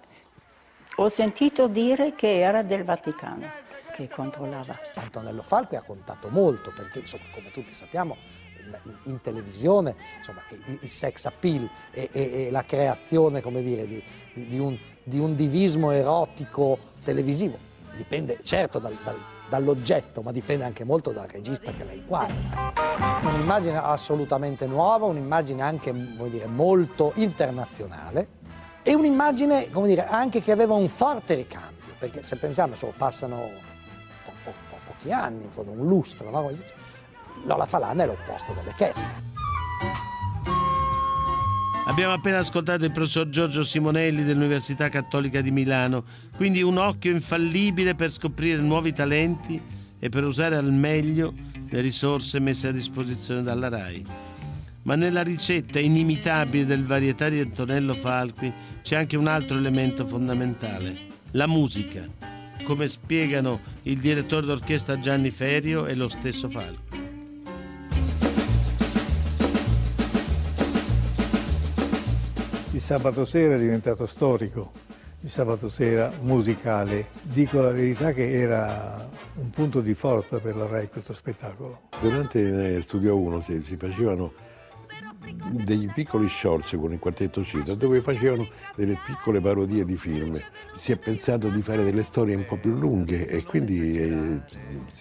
ho 0.97 1.09
sentito 1.09 1.67
dire 1.67 2.13
che 2.13 2.39
era 2.39 2.61
del 2.61 2.83
Vaticano, 2.83 3.67
che 3.99 4.09
controllava. 4.13 4.77
Antonello 4.95 5.41
Falqui 5.41 5.75
ha 5.75 5.81
contato 5.81 6.29
molto 6.29 6.71
perché, 6.75 6.99
insomma, 6.99 7.23
come 7.33 7.51
tutti 7.51 7.73
sappiamo, 7.73 8.15
in- 9.05 9.21
televisione 9.21 9.95
insomma, 10.17 10.41
il, 10.81 10.89
sex 10.89 11.25
appeal 11.25 11.67
e, 11.91 12.09
e- 12.11 12.45
e 12.45 12.51
la 12.51 12.63
creazione 12.63 13.41
come 13.41 13.61
dire, 13.63 13.87
di, 13.87 14.01
di- 14.33 14.59
un, 14.59 14.77
di 15.03 15.17
un 15.19 15.35
divismo 15.35 15.91
erotico 15.91 16.77
televisivo 17.03 17.57
dipende 17.95 18.39
certo 18.43 18.77
dal- 18.79 18.97
dal- 19.03 19.19
dall'oggetto, 19.49 20.21
ma 20.21 20.31
dipende 20.31 20.63
anche 20.63 20.83
molto 20.83 21.11
dal 21.11 21.27
regista 21.27 21.71
che 21.71 21.83
la 21.83 21.91
inquadra. 21.91 22.35
Un'immagine 23.23 23.77
assolutamente 23.77 24.67
nuova, 24.67 25.05
un'immagine 25.07 25.61
anche 25.63 25.91
dire, 26.29 26.45
molto 26.45 27.11
internazionale 27.15 28.27
e 28.83 28.93
un'immagine 28.93 29.69
come 29.71 29.87
dire, 29.87 30.05
anche 30.05 30.41
che 30.41 30.51
aveva 30.51 30.75
un 30.75 30.87
forte 30.87 31.33
ricambio, 31.33 31.93
perché 31.97 32.21
se 32.23 32.35
pensiamo 32.37 32.73
insomma, 32.73 32.93
passano 32.95 33.49
pochi 34.99 35.11
anni, 35.11 35.43
in 35.45 35.49
fondo 35.49 35.71
un 35.71 35.87
lustro, 35.87 36.29
no? 36.29 36.51
Lola 37.45 37.65
Falana 37.65 38.03
è 38.03 38.05
l'opposto 38.05 38.53
delle 38.53 38.73
Chesse. 38.75 39.27
Abbiamo 41.87 42.13
appena 42.13 42.37
ascoltato 42.37 42.85
il 42.85 42.91
professor 42.91 43.29
Giorgio 43.29 43.63
Simonelli 43.63 44.23
dell'Università 44.23 44.89
Cattolica 44.89 45.41
di 45.41 45.49
Milano, 45.49 46.03
quindi 46.35 46.61
un 46.61 46.77
occhio 46.77 47.11
infallibile 47.11 47.95
per 47.95 48.11
scoprire 48.11 48.61
nuovi 48.61 48.93
talenti 48.93 49.59
e 49.97 50.09
per 50.09 50.23
usare 50.23 50.55
al 50.55 50.71
meglio 50.71 51.33
le 51.67 51.81
risorse 51.81 52.39
messe 52.39 52.67
a 52.67 52.71
disposizione 52.71 53.41
dalla 53.41 53.69
RAI. 53.69 54.05
Ma 54.83 54.95
nella 54.95 55.23
ricetta 55.23 55.79
inimitabile 55.79 56.65
del 56.65 56.85
varietà 56.85 57.27
di 57.27 57.39
Antonello 57.39 57.93
Falqui 57.93 58.53
c'è 58.81 58.95
anche 58.95 59.17
un 59.17 59.27
altro 59.27 59.57
elemento 59.57 60.05
fondamentale, 60.05 60.97
la 61.31 61.47
musica, 61.47 62.07
come 62.63 62.87
spiegano 62.87 63.59
il 63.83 63.99
direttore 63.99 64.45
d'orchestra 64.45 64.99
Gianni 64.99 65.31
Ferio 65.31 65.85
e 65.85 65.95
lo 65.95 66.09
stesso 66.09 66.49
Falqui. 66.49 67.07
Il 72.71 72.81
sabato 72.81 73.25
sera 73.25 73.55
è 73.55 73.59
diventato 73.59 74.05
storico, 74.05 74.71
il 75.21 75.29
sabato 75.29 75.67
sera 75.69 76.11
musicale. 76.21 77.07
Dico 77.23 77.61
la 77.61 77.71
verità 77.71 78.13
che 78.13 78.31
era 78.31 79.09
un 79.35 79.49
punto 79.49 79.81
di 79.81 79.93
forza 79.93 80.39
per 80.39 80.55
la 80.55 80.65
RAI 80.65 80.87
questo 80.87 81.13
spettacolo. 81.13 81.81
Durante 81.99 82.77
eh, 82.77 82.81
Studio 82.81 83.17
1 83.17 83.41
si, 83.41 83.63
si 83.63 83.75
facevano 83.75 84.31
degli 85.63 85.91
piccoli 85.91 86.27
shorts 86.27 86.75
con 86.79 86.91
il 86.91 86.99
quartetto 86.99 87.43
Cita 87.43 87.75
dove 87.75 88.01
facevano 88.01 88.47
delle 88.75 88.97
piccole 89.05 89.41
parodie 89.41 89.85
di 89.85 89.95
film. 89.95 90.35
Si 90.75 90.91
è 90.91 90.97
pensato 90.97 91.49
di 91.49 91.61
fare 91.61 91.83
delle 91.83 92.03
storie 92.03 92.35
un 92.35 92.45
po' 92.45 92.57
più 92.57 92.71
lunghe 92.75 93.27
e 93.27 93.43
quindi 93.43 93.97
eh, 93.97 94.41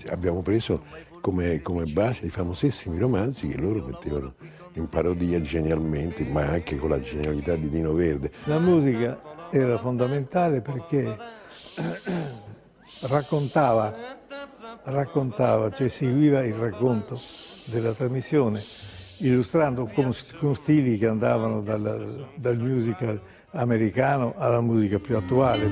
abbiamo 0.09 0.43
preso 0.43 0.83
come, 1.21 1.61
come 1.63 1.85
base 1.85 2.27
i 2.27 2.31
famosissimi 2.31 2.99
romanzi 2.99 3.49
che 3.49 3.57
loro 3.57 3.85
mettevano 3.85 4.35
in 4.75 4.89
parodia 4.89 5.41
genialmente, 5.41 6.25
ma 6.25 6.43
anche 6.43 6.77
con 6.77 6.91
la 6.91 7.01
genialità 7.01 7.57
di 7.57 7.69
Dino 7.69 7.93
Verde. 7.93 8.31
La 8.45 8.59
musica 8.59 9.21
era 9.51 9.79
fondamentale 9.79 10.61
perché 10.61 11.17
raccontava, 13.09 13.95
raccontava, 14.85 15.71
cioè 15.71 15.89
seguiva 15.89 16.45
il 16.45 16.55
racconto 16.55 17.19
della 17.65 17.93
trasmissione, 17.93 18.61
illustrando 19.19 19.87
con, 19.87 20.13
con 20.39 20.55
stili 20.55 20.99
che 20.99 21.07
andavano 21.07 21.61
dal, 21.61 22.29
dal 22.35 22.59
musical 22.59 23.21
americano 23.53 24.35
alla 24.37 24.61
musica 24.61 24.99
più 24.99 25.17
attuale. 25.17 25.71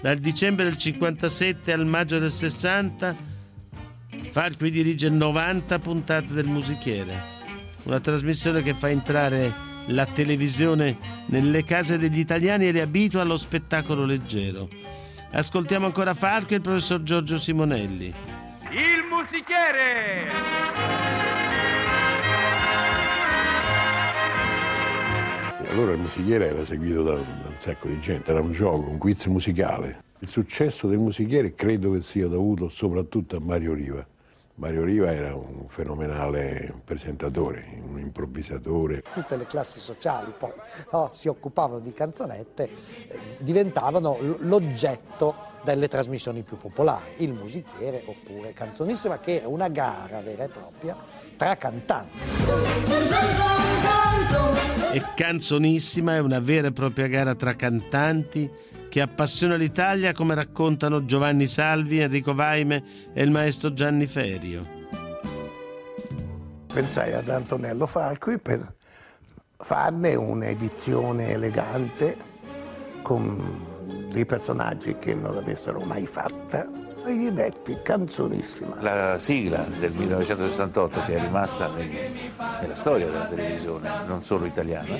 Dal 0.00 0.18
dicembre 0.18 0.64
del 0.64 0.76
57 0.76 1.72
al 1.72 1.86
maggio 1.86 2.18
del 2.18 2.30
60 2.30 3.32
Falqui 4.34 4.70
dirige 4.72 5.08
90 5.08 5.78
puntate 5.78 6.32
del 6.32 6.46
Musichiere, 6.46 7.22
una 7.84 8.00
trasmissione 8.00 8.64
che 8.64 8.74
fa 8.74 8.90
entrare 8.90 9.52
la 9.86 10.06
televisione 10.06 10.98
nelle 11.28 11.62
case 11.62 11.98
degli 11.98 12.18
italiani 12.18 12.66
e 12.66 12.72
li 12.72 12.80
abitua 12.80 13.22
allo 13.22 13.36
spettacolo 13.36 14.04
leggero. 14.04 14.68
Ascoltiamo 15.30 15.86
ancora 15.86 16.14
Falqui 16.14 16.54
e 16.54 16.56
il 16.56 16.62
professor 16.62 17.00
Giorgio 17.04 17.38
Simonelli. 17.38 18.12
Il 18.72 19.04
musichiere! 19.08 20.93
Allora 25.70 25.92
il 25.92 25.98
musichiere 25.98 26.48
era 26.48 26.64
seguito 26.64 27.02
da, 27.02 27.14
da 27.14 27.48
un 27.48 27.56
sacco 27.56 27.88
di 27.88 28.00
gente, 28.00 28.30
era 28.30 28.40
un 28.40 28.52
gioco, 28.52 28.88
un 28.88 28.98
quiz 28.98 29.26
musicale. 29.26 30.02
Il 30.20 30.28
successo 30.28 30.86
del 30.86 30.98
musichiere 30.98 31.54
credo 31.54 31.92
che 31.92 32.02
sia 32.02 32.26
dovuto 32.28 32.68
soprattutto 32.68 33.36
a 33.36 33.40
Mario 33.40 33.74
Riva. 33.74 34.06
Mario 34.56 34.84
Riva 34.84 35.12
era 35.12 35.34
un 35.34 35.66
fenomenale 35.66 36.72
presentatore, 36.84 37.82
un 37.84 37.98
improvvisatore. 37.98 39.02
Tutte 39.12 39.36
le 39.36 39.46
classi 39.46 39.80
sociali 39.80 40.32
poi 40.36 40.52
no, 40.92 41.10
si 41.12 41.26
occupavano 41.26 41.80
di 41.80 41.92
canzonette, 41.92 42.70
eh, 43.08 43.18
diventavano 43.38 44.16
l'oggetto 44.40 45.34
delle 45.64 45.88
trasmissioni 45.88 46.42
più 46.42 46.56
popolari, 46.56 47.14
il 47.16 47.32
musichiere 47.32 48.04
oppure 48.06 48.52
canzonissima, 48.52 49.18
che 49.18 49.36
era 49.36 49.48
una 49.48 49.68
gara 49.68 50.20
vera 50.20 50.44
e 50.44 50.48
propria 50.48 50.96
tra 51.36 51.56
cantanti. 51.56 52.18
E 54.92 55.02
Canzonissima 55.16 56.14
è 56.14 56.20
una 56.20 56.38
vera 56.38 56.68
e 56.68 56.72
propria 56.72 57.08
gara 57.08 57.34
tra 57.34 57.56
cantanti 57.56 58.48
che 58.94 59.00
appassiona 59.00 59.56
l'Italia 59.56 60.12
come 60.12 60.36
raccontano 60.36 61.04
Giovanni 61.04 61.48
Salvi, 61.48 61.98
Enrico 61.98 62.32
Vaime 62.32 63.10
e 63.12 63.24
il 63.24 63.30
maestro 63.32 63.72
Gianni 63.72 64.06
Ferio. 64.06 64.64
Pensai 66.72 67.12
ad 67.12 67.28
Antonello 67.28 67.86
Falqui 67.86 68.38
per 68.38 68.72
farne 69.56 70.14
un'edizione 70.14 71.30
elegante 71.30 72.16
con 73.02 74.06
dei 74.12 74.24
personaggi 74.24 74.94
che 74.96 75.12
non 75.12 75.34
l'avessero 75.34 75.80
mai 75.80 76.06
fatta 76.06 76.83
e 77.06 77.14
gli 77.16 77.30
detti 77.30 77.76
canzonissima. 77.82 78.76
La 78.80 79.18
sigla 79.18 79.64
del 79.78 79.92
1968, 79.92 81.04
che 81.06 81.16
è 81.16 81.20
rimasta 81.20 81.68
nel- 81.68 81.88
nella 82.60 82.74
storia 82.74 83.06
della 83.06 83.26
televisione, 83.26 83.90
non 84.06 84.22
solo 84.22 84.46
italiana, 84.46 84.96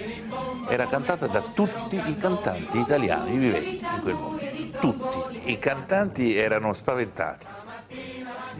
era 0.68 0.86
cantata 0.86 1.26
da 1.26 1.42
tutti 1.54 1.96
i 1.96 2.16
cantanti 2.16 2.78
italiani 2.78 3.36
viventi 3.36 3.84
in 3.84 4.00
quel 4.02 4.14
momento. 4.14 4.78
Tutti. 4.80 5.50
I 5.50 5.58
cantanti 5.58 6.36
erano 6.36 6.72
spaventati 6.72 7.46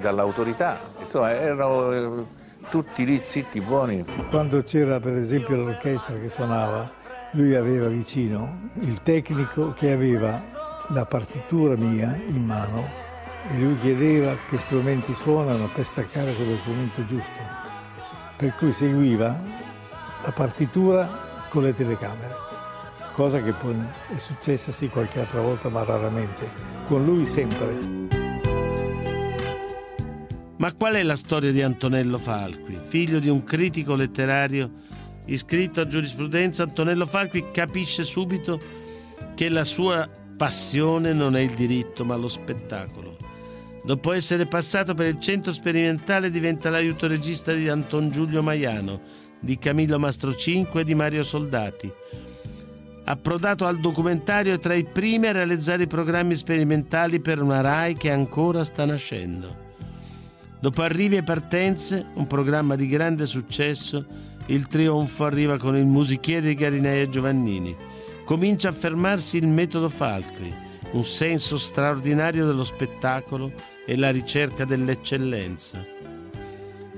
dall'autorità, 0.00 0.80
insomma, 1.00 1.30
erano 1.30 1.92
eh, 1.92 2.24
tutti 2.70 3.04
lì 3.04 3.18
zitti, 3.20 3.60
buoni. 3.60 4.04
Quando 4.30 4.62
c'era 4.62 5.00
per 5.00 5.14
esempio 5.14 5.56
l'orchestra 5.56 6.16
che 6.18 6.28
suonava, 6.28 6.90
lui 7.32 7.54
aveva 7.54 7.88
vicino 7.88 8.70
il 8.80 9.02
tecnico 9.02 9.72
che 9.72 9.92
aveva 9.92 10.40
la 10.88 11.04
partitura 11.04 11.74
mia 11.76 12.20
in 12.26 12.44
mano 12.44 13.02
e 13.50 13.58
lui 13.58 13.76
chiedeva 13.78 14.36
che 14.48 14.58
strumenti 14.58 15.12
suonano 15.14 15.68
per 15.68 15.84
staccare 15.84 16.34
sullo 16.34 16.56
strumento 16.58 17.04
giusto. 17.04 17.40
Per 18.36 18.54
cui 18.54 18.72
seguiva 18.72 19.42
la 20.22 20.32
partitura 20.32 21.46
con 21.50 21.62
le 21.62 21.74
telecamere, 21.74 22.34
cosa 23.12 23.42
che 23.42 23.52
poi 23.52 23.76
è 24.14 24.18
successa 24.18 24.72
sì 24.72 24.88
qualche 24.88 25.20
altra 25.20 25.40
volta 25.40 25.68
ma 25.68 25.84
raramente. 25.84 26.48
Con 26.86 27.04
lui 27.04 27.26
sempre. 27.26 28.22
Ma 30.56 30.72
qual 30.72 30.94
è 30.94 31.02
la 31.02 31.16
storia 31.16 31.52
di 31.52 31.62
Antonello 31.62 32.16
Falqui, 32.18 32.78
figlio 32.86 33.18
di 33.18 33.28
un 33.28 33.44
critico 33.44 33.94
letterario 33.94 34.70
iscritto 35.26 35.80
a 35.80 35.86
giurisprudenza, 35.86 36.62
Antonello 36.62 37.06
Falqui 37.06 37.50
capisce 37.52 38.02
subito 38.02 38.58
che 39.34 39.48
la 39.48 39.64
sua 39.64 40.08
passione 40.36 41.12
non 41.12 41.36
è 41.36 41.40
il 41.40 41.54
diritto 41.54 42.04
ma 42.04 42.16
lo 42.16 42.28
spettacolo. 42.28 43.03
Dopo 43.84 44.12
essere 44.12 44.46
passato 44.46 44.94
per 44.94 45.08
il 45.08 45.20
centro 45.20 45.52
sperimentale 45.52 46.30
diventa 46.30 46.70
l'aiuto 46.70 47.06
regista 47.06 47.52
di 47.52 47.68
Anton 47.68 48.08
Giulio 48.08 48.42
Maiano, 48.42 48.98
di 49.38 49.58
Camillo 49.58 49.98
Mastrocinque 49.98 50.80
e 50.80 50.84
di 50.84 50.94
Mario 50.94 51.22
Soldati. 51.22 51.92
Approdato 53.04 53.66
al 53.66 53.80
documentario 53.80 54.54
è 54.54 54.58
tra 54.58 54.72
i 54.72 54.84
primi 54.84 55.26
a 55.26 55.32
realizzare 55.32 55.82
i 55.82 55.86
programmi 55.86 56.34
sperimentali 56.34 57.20
per 57.20 57.42
una 57.42 57.60
RAI 57.60 57.94
che 57.94 58.10
ancora 58.10 58.64
sta 58.64 58.86
nascendo. 58.86 59.54
Dopo 60.58 60.80
arrivi 60.80 61.16
e 61.16 61.22
partenze, 61.22 62.06
un 62.14 62.26
programma 62.26 62.76
di 62.76 62.88
grande 62.88 63.26
successo, 63.26 64.06
il 64.46 64.66
trionfo 64.66 65.26
arriva 65.26 65.58
con 65.58 65.76
il 65.76 65.84
musichiere 65.84 66.46
di 66.48 66.54
Garinei 66.54 67.10
Giovannini. 67.10 67.76
Comincia 68.24 68.70
a 68.70 68.72
fermarsi 68.72 69.36
il 69.36 69.46
metodo 69.46 69.90
Falqui, 69.90 70.50
un 70.92 71.04
senso 71.04 71.58
straordinario 71.58 72.46
dello 72.46 72.64
spettacolo 72.64 73.52
e 73.86 73.96
la 73.96 74.10
ricerca 74.10 74.64
dell'eccellenza. 74.64 75.84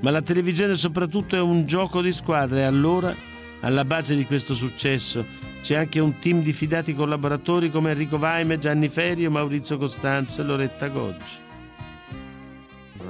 Ma 0.00 0.10
la 0.10 0.22
televisione 0.22 0.74
soprattutto 0.74 1.36
è 1.36 1.40
un 1.40 1.66
gioco 1.66 2.02
di 2.02 2.12
squadra 2.12 2.58
e 2.58 2.64
allora, 2.64 3.14
alla 3.60 3.84
base 3.84 4.14
di 4.14 4.26
questo 4.26 4.54
successo, 4.54 5.24
c'è 5.62 5.74
anche 5.74 5.98
un 6.00 6.18
team 6.18 6.42
di 6.42 6.52
fidati 6.52 6.94
collaboratori 6.94 7.70
come 7.70 7.90
Enrico 7.90 8.18
Vaime, 8.18 8.58
Gianni 8.58 8.88
Ferio, 8.88 9.30
Maurizio 9.30 9.78
Costanzo 9.78 10.42
e 10.42 10.44
Loretta 10.44 10.88
Goggi. 10.88 11.44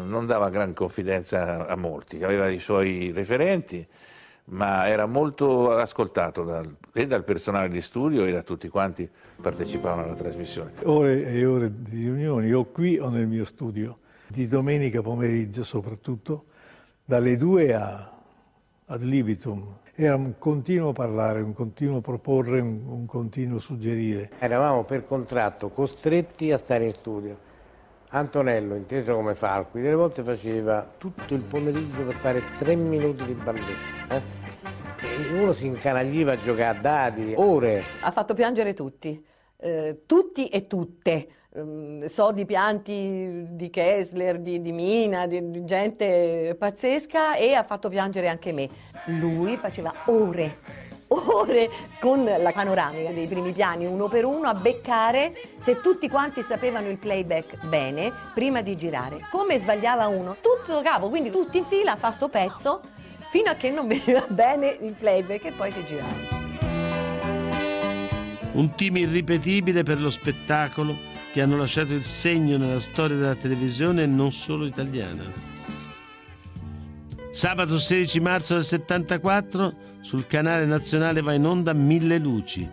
Non 0.06 0.26
dava 0.26 0.49
gran 0.49 0.73
confidenza 0.73 1.66
a 1.66 1.76
molti, 1.76 2.23
aveva 2.23 2.49
i 2.49 2.61
suoi 2.61 3.11
referenti, 3.12 3.87
ma 4.46 4.86
era 4.86 5.06
molto 5.06 5.70
ascoltato 5.70 6.42
dal, 6.44 6.76
e 6.92 7.06
dal 7.06 7.24
personale 7.24 7.68
di 7.68 7.80
studio 7.80 8.24
e 8.24 8.32
da 8.32 8.42
tutti 8.42 8.68
quanti 8.68 9.08
partecipavano 9.40 10.04
alla 10.04 10.14
trasmissione. 10.14 10.72
Ore 10.84 11.24
e 11.26 11.44
ore 11.44 11.70
di 11.82 11.96
riunioni, 11.96 12.52
o 12.52 12.64
qui 12.66 12.98
o 12.98 13.08
nel 13.08 13.26
mio 13.26 13.44
studio, 13.44 13.98
di 14.26 14.46
domenica 14.46 15.02
pomeriggio 15.02 15.64
soprattutto, 15.64 16.44
dalle 17.04 17.36
2 17.36 17.74
a, 17.74 18.18
ad 18.86 19.02
libitum. 19.02 19.78
Era 19.94 20.14
un 20.14 20.34
continuo 20.38 20.92
parlare, 20.92 21.40
un 21.40 21.54
continuo 21.54 22.00
proporre, 22.00 22.60
un, 22.60 22.82
un 22.86 23.06
continuo 23.06 23.58
suggerire. 23.58 24.30
Eravamo 24.38 24.84
per 24.84 25.06
contratto 25.06 25.70
costretti 25.70 26.52
a 26.52 26.58
stare 26.58 26.86
in 26.86 26.94
studio. 26.94 27.45
Antonello, 28.08 28.76
inteso 28.76 29.14
come 29.14 29.34
Falqui, 29.34 29.80
delle 29.80 29.94
volte 29.94 30.22
faceva 30.22 30.88
tutto 30.96 31.34
il 31.34 31.42
pomeriggio 31.42 32.02
per 32.04 32.14
fare 32.14 32.42
tre 32.58 32.75
minuti 32.76 33.25
di 33.25 33.32
balletto. 33.32 34.14
eh? 34.14 34.22
E 35.00 35.32
uno 35.38 35.52
si 35.52 35.66
incanagliva 35.66 36.32
a 36.32 36.36
giocare 36.38 36.78
a 36.78 36.80
dadi, 36.80 37.34
ore. 37.36 37.82
Ha 38.00 38.10
fatto 38.10 38.34
piangere 38.34 38.75
tutti, 38.75 39.22
eh, 39.58 40.02
tutti 40.06 40.48
e 40.48 40.66
tutte. 40.66 41.28
Ehm, 41.54 42.06
so 42.06 42.32
di 42.32 42.44
pianti 42.44 43.44
di 43.50 43.70
Kessler, 43.70 44.38
di, 44.38 44.60
di 44.60 44.72
Mina, 44.72 45.26
di, 45.26 45.50
di 45.50 45.64
gente 45.64 46.54
pazzesca 46.58 47.34
e 47.34 47.54
ha 47.54 47.62
fatto 47.62 47.88
piangere 47.88 48.28
anche 48.28 48.52
me. 48.52 48.68
Lui 49.06 49.56
faceva 49.56 49.92
ore, 50.06 50.58
ore 51.08 51.70
con 52.00 52.25
la 52.25 52.52
panoramica 52.52 53.10
dei 53.10 53.26
primi 53.26 53.52
piani 53.52 53.86
uno 53.86 54.08
per 54.08 54.25
uno 54.25 54.48
a 54.48 54.54
beccare 54.54 55.32
se 55.58 55.80
tutti 55.80 56.08
quanti 56.08 56.42
sapevano 56.42 56.88
il 56.88 56.98
playback 56.98 57.64
bene 57.66 58.12
prima 58.34 58.62
di 58.62 58.76
girare. 58.76 59.26
Come 59.30 59.58
sbagliava 59.58 60.06
uno, 60.06 60.36
tutto 60.40 60.80
capo, 60.82 61.08
quindi 61.08 61.30
tutti 61.30 61.58
in 61.58 61.64
fila 61.64 61.96
fa 61.96 62.10
sto 62.10 62.28
pezzo 62.28 62.80
fino 63.30 63.50
a 63.50 63.54
che 63.54 63.70
non 63.70 63.86
veniva 63.86 64.25
bene 64.28 64.76
il 64.80 64.92
playback 64.92 65.44
e 65.44 65.52
poi 65.52 65.70
si 65.70 65.84
girava. 65.84 66.44
Un 68.52 68.75
team 68.75 68.96
irripetibile 68.96 69.82
per 69.82 70.00
lo 70.00 70.08
spettacolo 70.08 70.96
che 71.30 71.42
hanno 71.42 71.58
lasciato 71.58 71.92
il 71.92 72.06
segno 72.06 72.56
nella 72.56 72.80
storia 72.80 73.16
della 73.16 73.34
televisione 73.34 74.06
non 74.06 74.32
solo 74.32 74.64
italiana. 74.64 75.55
Sabato 77.36 77.78
16 77.78 78.18
marzo 78.20 78.54
del 78.54 78.64
74 78.64 79.72
sul 80.00 80.26
canale 80.26 80.64
nazionale 80.64 81.20
va 81.20 81.34
in 81.34 81.44
onda 81.44 81.75
Mille 81.75 82.16
Luci. 82.16 82.66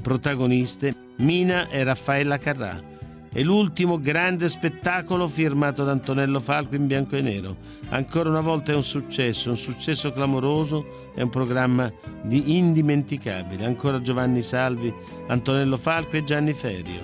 Protagoniste 0.00 0.94
Mina 1.16 1.68
e 1.68 1.84
Raffaella 1.84 2.38
Carrà. 2.38 2.82
È 3.30 3.42
l'ultimo 3.42 4.00
grande 4.00 4.48
spettacolo 4.48 5.28
firmato 5.28 5.84
da 5.84 5.90
Antonello 5.90 6.40
Falco 6.40 6.76
in 6.76 6.86
bianco 6.86 7.16
e 7.16 7.20
nero. 7.20 7.56
Ancora 7.90 8.30
una 8.30 8.40
volta 8.40 8.72
è 8.72 8.74
un 8.74 8.84
successo, 8.84 9.50
un 9.50 9.58
successo 9.58 10.10
clamoroso, 10.12 11.10
è 11.14 11.20
un 11.20 11.28
programma 11.28 11.92
di 12.22 12.56
indimenticabile. 12.56 13.66
Ancora 13.66 14.00
Giovanni 14.00 14.40
Salvi, 14.40 14.94
Antonello 15.26 15.76
Falco 15.76 16.16
e 16.16 16.24
Gianni 16.24 16.54
Ferio. 16.54 17.02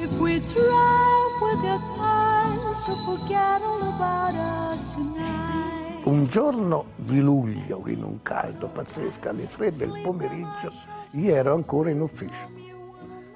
If 0.00 0.10
we 0.18 0.42
try, 0.42 1.38
we'll 1.40 1.62
get 1.62 1.78
by, 1.96 2.74
so. 2.84 3.10
Un 6.10 6.26
giorno 6.26 6.86
di 6.96 7.20
luglio, 7.20 7.84
in 7.86 8.02
un 8.02 8.20
caldo 8.22 8.66
pazzesco, 8.66 9.28
alle 9.28 9.46
tre 9.46 9.72
del 9.72 10.00
pomeriggio, 10.02 10.72
io 11.12 11.32
ero 11.32 11.54
ancora 11.54 11.90
in 11.90 12.00
ufficio. 12.00 12.50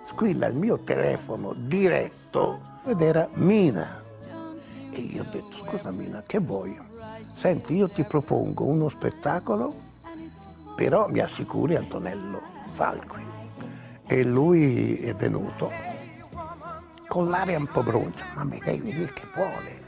Squilla 0.09 0.49
il 0.49 0.57
mio 0.57 0.81
telefono 0.81 1.55
diretto 1.55 2.81
ed 2.85 3.01
era 3.01 3.29
Mina. 3.35 4.03
E 4.91 5.01
io 5.01 5.23
ho 5.23 5.27
detto, 5.31 5.57
scusa 5.59 5.93
Mina, 5.93 6.25
che 6.27 6.41
vuoi? 6.41 6.77
Senti, 7.35 7.77
io 7.77 7.89
ti 7.89 8.03
propongo 8.03 8.65
uno 8.65 8.89
spettacolo, 8.89 9.73
però 10.75 11.09
mi 11.09 11.21
assicuri 11.21 11.77
Antonello 11.77 12.43
Falqui. 12.73 13.23
E 14.05 14.25
lui 14.25 14.97
è 14.97 15.15
venuto 15.15 15.71
con 17.07 17.29
l'aria 17.29 17.57
un 17.57 17.69
po' 17.69 17.85
brucia, 17.85 18.25
ma 18.35 18.43
mi 18.43 18.61
devi 18.65 18.93
dire 18.93 19.13
che 19.13 19.27
vuole, 19.33 19.81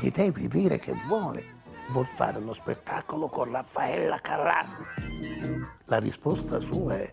mi 0.00 0.08
devi 0.08 0.48
dire 0.48 0.78
che 0.78 0.94
vuole. 1.06 1.55
Vuol 1.90 2.06
fare 2.06 2.38
uno 2.38 2.52
spettacolo 2.52 3.28
con 3.28 3.50
Raffaella 3.50 4.18
Carrà. 4.18 4.64
La 5.84 5.98
risposta 5.98 6.58
sua 6.60 6.98
è, 6.98 7.12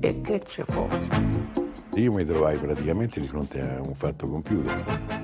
e 0.00 0.20
che 0.20 0.40
c'è 0.40 0.64
fuori? 0.64 1.08
Io 1.94 2.12
mi 2.12 2.24
trovai 2.24 2.58
praticamente 2.58 3.20
di 3.20 3.26
fronte 3.26 3.60
a 3.60 3.80
un 3.80 3.94
fatto 3.94 4.28
compiuto. 4.28 4.70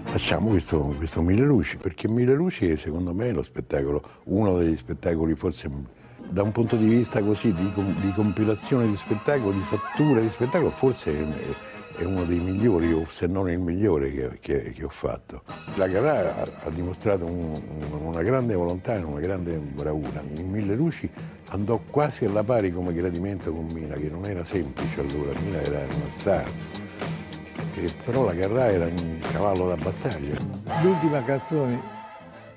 Facciamo 0.05 0.49
questo, 0.49 0.95
questo 0.97 1.21
Mille 1.21 1.45
Luci, 1.45 1.77
perché 1.77 2.09
Mille 2.09 2.35
Luci 2.35 2.71
è 2.71 2.77
secondo 2.77 3.13
me 3.13 3.31
lo 3.33 3.43
spettacolo, 3.43 4.03
uno 4.25 4.59
degli 4.59 4.77
spettacoli 4.77 5.35
forse 5.35 5.71
da 6.31 6.43
un 6.43 6.53
punto 6.53 6.77
di 6.77 6.87
vista 6.87 7.23
così 7.23 7.53
di, 7.53 7.73
di 8.01 8.13
compilazione 8.13 8.87
di 8.89 8.97
spettacolo, 8.97 9.53
di 9.53 9.63
fattura 9.63 10.21
di 10.21 10.31
spettacolo, 10.31 10.71
forse 10.71 11.13
è, 11.13 11.55
è 11.99 12.05
uno 12.05 12.25
dei 12.25 12.39
migliori, 12.39 13.07
se 13.11 13.27
non 13.27 13.51
il 13.51 13.59
migliore 13.59 14.13
che, 14.13 14.39
che- 14.41 14.73
che 14.73 14.85
ho 14.85 14.89
fatto. 14.89 15.43
La 15.75 15.89
Carrà 15.89 16.37
ha, 16.43 16.47
ha 16.65 16.71
dimostrato 16.71 17.25
un- 17.27 17.61
una 18.03 18.23
grande 18.23 18.55
volontà 18.55 18.95
e 18.95 19.03
una 19.03 19.19
grande 19.21 19.57
bravura. 19.57 20.23
In 20.37 20.49
Mille 20.49 20.75
Luci 20.77 21.11
andò 21.51 21.81
quasi 21.91 22.25
alla 22.25 22.45
pari 22.45 22.73
come 22.73 22.93
gradimento 22.93 23.53
con 23.53 23.67
Mina, 23.73 23.97
che 23.97 24.09
non 24.09 24.25
era 24.27 24.45
semplice 24.45 25.01
allora, 25.01 25.39
Mina 25.41 25.61
era 25.61 25.79
una 25.81 26.09
star. 26.11 26.49
E 27.75 27.91
però 28.05 28.25
la 28.25 28.35
Carrà 28.35 28.71
era 28.71 28.87
un 28.87 29.19
cavallo 29.33 29.69
da 29.69 29.77
battaglia. 29.77 30.37
L'ultima 30.83 31.23
canzone 31.25 31.81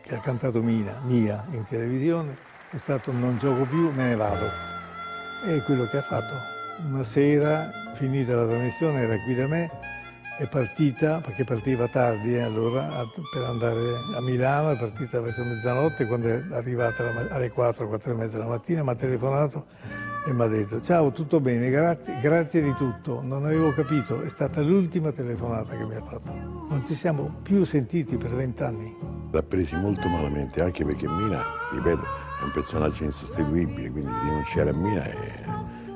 che 0.02 0.16
ha 0.16 0.20
cantato 0.20 0.62
Mina, 0.62 1.00
mia, 1.06 1.46
in 1.52 1.64
televisione 1.64 2.38
è 2.70 2.78
stato 2.78 3.12
Non 3.12 3.38
gioco 3.38 3.64
più, 3.66 3.92
me 3.92 4.10
ne 4.10 4.16
vado. 4.16 4.46
E 5.46 5.62
quello 5.64 5.86
che 5.88 5.98
ha 5.98 6.02
fatto. 6.04 6.51
Una 6.84 7.04
sera, 7.04 7.70
finita 7.94 8.36
la 8.36 8.48
trasmissione, 8.48 9.02
era 9.02 9.18
qui 9.24 9.36
da 9.36 9.48
me, 9.48 9.70
è 10.38 10.48
partita, 10.48 11.22
perché 11.22 11.44
partiva 11.44 11.88
tardi 11.88 12.34
eh, 12.34 12.42
allora, 12.42 12.90
per 13.32 13.44
andare 13.44 13.80
a 14.16 14.22
Milano, 14.22 14.72
è 14.72 14.78
partita 14.78 15.22
verso 15.22 15.44
mezzanotte, 15.44 16.08
quando 16.08 16.28
è 16.28 16.44
arrivata 16.52 17.04
alle 17.30 17.52
4, 17.52 17.88
4 17.88 18.12
e 18.12 18.16
mezza 18.16 18.38
della 18.38 18.50
mattina, 18.50 18.84
mi 18.84 18.90
ha 18.90 18.96
telefonato 18.96 19.68
e 20.26 20.34
mi 20.34 20.42
ha 20.42 20.48
detto 20.48 20.82
ciao, 20.82 21.12
tutto 21.12 21.40
bene, 21.40 21.70
grazie, 21.70 22.18
grazie 22.20 22.62
di 22.62 22.74
tutto, 22.74 23.22
non 23.22 23.46
avevo 23.46 23.72
capito, 23.72 24.22
è 24.22 24.30
stata 24.30 24.62
l'ultima 24.62 25.12
telefonata 25.12 25.78
che 25.78 25.86
mi 25.86 25.96
ha 25.96 26.02
fatto. 26.02 26.32
Non 26.32 26.84
ci 26.88 26.96
siamo 26.96 27.40
più 27.44 27.64
sentiti 27.64 28.18
per 28.18 28.34
vent'anni. 28.34 28.98
L'ha 29.32 29.44
presi 29.44 29.76
molto 29.76 30.08
malamente, 30.08 30.62
anche 30.62 30.84
perché 30.84 31.08
Mina, 31.08 31.44
ripeto, 31.72 32.02
è 32.02 32.44
un 32.44 32.52
personaggio 32.52 33.04
insostituibile, 33.04 33.92
quindi 33.92 34.12
rinunciare 34.24 34.70
a 34.72 34.74
Mina 34.74 35.04
è, 35.04 35.44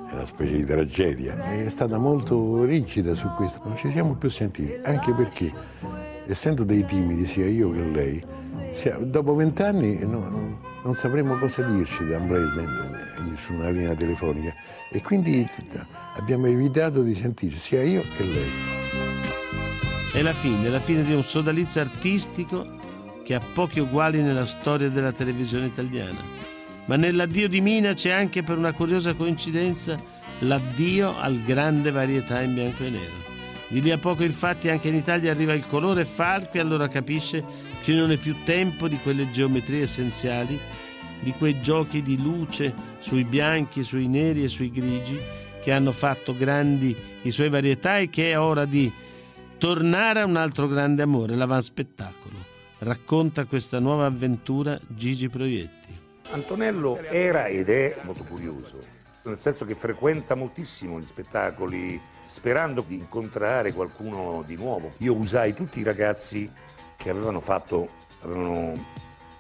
è 0.10 0.14
una 0.14 0.26
specie 0.26 0.58
di 0.58 0.66
tragedia. 0.66 1.42
È 1.42 1.70
stata 1.70 1.98
molto 1.98 2.64
rigida 2.64 3.16
su 3.16 3.28
questo, 3.36 3.62
non 3.64 3.76
ci 3.78 3.92
siamo 3.92 4.16
più 4.16 4.30
sentiti, 4.30 4.78
anche 4.84 5.14
perché, 5.14 5.52
essendo 6.28 6.64
dei 6.64 6.86
timidi, 6.86 7.26
sia 7.26 7.48
io 7.48 7.72
che 7.72 7.82
lei, 7.82 8.26
sia- 8.72 8.98
dopo 8.98 9.36
vent'anni 9.36 10.00
no- 10.06 10.60
non 10.84 10.94
sapremo 10.94 11.38
cosa 11.38 11.64
dirci 11.64 12.06
da 12.08 12.20
su 13.46 13.54
una 13.54 13.70
linea 13.70 13.96
telefonica 13.96 14.54
e 14.92 15.02
quindi 15.02 15.48
abbiamo 16.16 16.48
evitato 16.48 17.02
di 17.02 17.16
sentirci, 17.16 17.58
sia 17.58 17.84
io 17.84 18.02
che 18.16 18.24
lei. 18.24 18.52
È 20.14 20.22
la 20.22 20.34
fine, 20.34 20.70
la 20.70 20.80
fine 20.80 21.04
di 21.04 21.14
un 21.14 21.24
sodalizio 21.24 21.82
artistico 21.82 22.66
che 23.24 23.34
ha 23.34 23.42
pochi 23.54 23.80
uguali 23.80 24.22
nella 24.22 24.46
storia 24.46 24.90
della 24.90 25.12
televisione 25.12 25.66
italiana. 25.66 26.55
Ma 26.86 26.96
nell'addio 26.96 27.50
di 27.50 27.62
Mina 27.62 27.94
c'è 27.94 28.12
anche 28.12 28.44
per 28.44 28.58
una 28.58 28.74
curiosa 28.74 29.14
coincidenza 29.14 29.98
l'addio 30.40 31.18
al 31.18 31.42
grande 31.42 31.92
varietà 31.92 32.42
in 32.42 32.54
bianco 32.54 32.84
e 32.84 32.90
nero. 32.90 33.34
Di 33.68 33.82
lì 33.82 33.92
a 33.92 33.98
poco 33.98 34.24
infatti 34.24 34.70
anche 34.70 34.90
in 34.90 34.96
Italia 34.96 35.32
arriva 35.32 35.54
il 35.54 35.66
colore 35.68 36.06
falco 36.06 36.58
e 36.58 36.60
allora 36.60 36.88
capisce 36.88 37.44
che 37.84 37.94
non 37.94 38.12
è 38.12 38.18
più 38.18 38.36
tempo 38.44 38.88
di 38.88 39.00
quelle 39.02 39.32
geometrie 39.32 39.82
essenziali, 39.82 40.60
di 41.20 41.34
quei 41.34 41.62
giochi 41.62 42.04
di 42.04 42.22
luce 42.22 42.74
sui 43.00 43.24
bianchi, 43.24 43.84
sui 43.84 44.08
neri 44.08 44.44
e 44.44 44.48
sui 44.48 44.70
grigi 44.70 45.20
che 45.64 45.72
hanno 45.72 45.92
fatto 45.92 46.38
grandi 46.38 46.96
i 47.24 47.32
suoi 47.32 47.50
varietà 47.50 47.98
e 47.98 48.10
che 48.10 48.32
è 48.32 48.40
ora 48.40 48.66
di 48.66 48.92
tornare 49.58 50.22
a 50.22 50.26
un 50.26 50.36
altro 50.36 50.68
grande 50.68 51.02
amore, 51.02 51.36
l'avanspettacolo. 51.36 52.36
Racconta 52.78 53.46
questa 53.46 53.80
nuova 53.80 54.06
avventura 54.06 54.80
Gigi 54.88 55.28
Proietti. 55.28 55.85
Antonello 56.32 56.98
era 57.02 57.46
ed 57.46 57.70
è 57.70 57.98
molto 58.02 58.24
curioso, 58.24 58.82
nel 59.24 59.40
senso 59.40 59.66
che 59.66 59.76
frequenta 59.76 60.36
moltissimo 60.36 61.00
gli 61.00 61.06
spettacoli 61.06 62.02
sperando 62.26 62.84
di 62.86 62.96
incontrare 62.96 63.72
qualcuno 63.74 64.44
di 64.46 64.56
nuovo. 64.56 64.94
Io 64.98 65.14
usai 65.14 65.54
tutti 65.54 65.80
i 65.80 65.84
ragazzi 65.84 66.52
che 66.98 67.10
avevano 67.10 67.40
fatto, 67.40 67.90
avevano, 68.22 68.74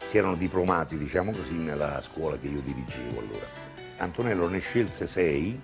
si 0.07 0.17
erano 0.17 0.35
diplomati, 0.35 0.97
diciamo 0.97 1.31
così, 1.31 1.55
nella 1.55 1.99
scuola 2.01 2.37
che 2.37 2.47
io 2.47 2.61
dirigevo 2.61 3.19
allora. 3.19 3.45
Antonello 3.97 4.47
ne 4.47 4.59
scelse 4.59 5.07
sei 5.07 5.59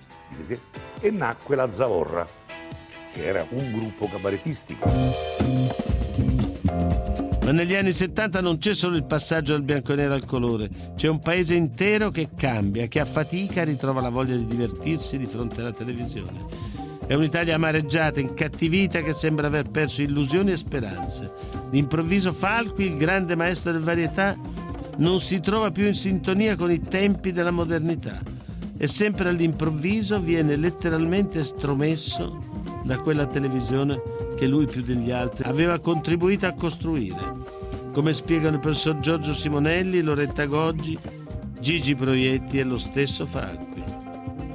e 1.00 1.12
nacque 1.12 1.56
la 1.56 1.72
Zavorra, 1.72 2.28
che 3.14 3.26
era 3.26 3.46
un 3.50 3.72
gruppo 3.72 4.08
cabaretistico. 4.08 5.91
Ma 7.52 7.58
negli 7.58 7.76
anni 7.76 7.92
70 7.92 8.40
non 8.40 8.60
c'è 8.60 8.74
solo 8.74 8.96
il 8.96 9.04
passaggio 9.04 9.52
dal 9.52 9.64
bianco 9.64 9.92
e 9.92 9.98
nero 9.98 10.14
al 10.14 10.24
colore, 10.24 10.70
c'è 10.96 11.10
un 11.10 11.20
paese 11.20 11.54
intero 11.54 12.10
che 12.10 12.30
cambia, 12.34 12.88
che 12.88 13.02
a 13.02 13.06
fatica 13.06 13.66
ritrova 13.66 14.00
la 14.00 14.08
voglia 14.08 14.38
di 14.38 14.46
divertirsi 14.46 15.18
di 15.18 15.26
fronte 15.26 15.60
alla 15.60 15.74
televisione. 15.74 16.46
È 17.06 17.14
un'Italia 17.14 17.56
amareggiata, 17.56 18.22
incattivita, 18.22 19.02
che 19.02 19.14
sembra 19.14 19.48
aver 19.48 19.70
perso 19.70 20.02
illusioni 20.02 20.52
e 20.52 20.56
speranze. 20.56 21.30
D'improvviso 21.70 22.32
Falqui, 22.32 22.86
il 22.86 22.96
grande 22.96 23.36
maestro 23.36 23.74
del 23.74 23.82
varietà, 23.82 24.34
non 25.00 25.20
si 25.20 25.42
trova 25.42 25.72
più 25.72 25.88
in 25.88 25.96
sintonia 25.96 26.56
con 26.56 26.72
i 26.72 26.80
tempi 26.80 27.34
della 27.34 27.52
modernità 27.52 28.18
e 28.78 28.88
sempre 28.88 29.28
all'improvviso 29.28 30.22
viene 30.22 30.56
letteralmente 30.56 31.40
estromesso 31.40 32.82
da 32.86 32.98
quella 33.00 33.26
televisione 33.26 34.11
che 34.42 34.48
lui 34.48 34.66
più 34.66 34.82
degli 34.82 35.12
altri 35.12 35.48
aveva 35.48 35.78
contribuito 35.78 36.48
a 36.48 36.54
costruire. 36.54 37.20
Come 37.94 38.12
spiegano 38.12 38.56
il 38.56 38.60
professor 38.60 38.98
Giorgio 38.98 39.36
Simonelli, 39.36 40.02
Loretta 40.02 40.46
Goggi, 40.46 40.98
Gigi 41.60 41.94
Proietti 41.94 42.58
e 42.58 42.64
lo 42.64 42.78
stesso 42.78 43.28
Falqui. 43.28 43.84